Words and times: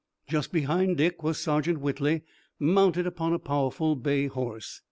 Just 0.27 0.51
behind 0.51 0.97
Dick 0.97 1.21
was 1.21 1.37
Sergeant 1.37 1.79
Whitley, 1.79 2.23
mounted 2.57 3.05
upon 3.05 3.33
a 3.33 3.37
powerful 3.37 3.95
bay 3.95 4.25
horse. 4.25 4.79